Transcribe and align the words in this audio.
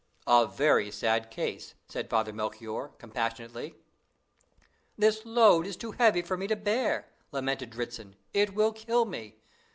"A 0.25 0.47
very 0.47 0.89
sad 0.89 1.29
case!" 1.29 1.75
said 1.87 2.09
Father 2.09 2.33
Melchoir, 2.33 2.87
compassionately. 2.97 3.75
"This 4.97 5.23
load 5.27 5.67
is 5.67 5.77
too 5.77 5.91
heavy 5.91 6.23
for 6.23 6.35
me 6.35 6.47
to 6.47 6.55
bear," 6.55 7.05
lamented 7.31 7.69
Dritzhn; 7.69 8.15
"it 8.33 8.55
will 8.55 8.73
kill 8.73 9.05
me! 9.05 9.35